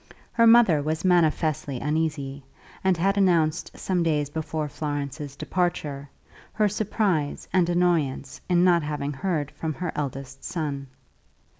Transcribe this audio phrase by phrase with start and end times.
[0.31, 2.41] Her mother was manifestly uneasy,
[2.83, 6.09] and had announced some days before Florence's departure,
[6.53, 10.87] her surprise and annoyance in not having heard from her eldest son.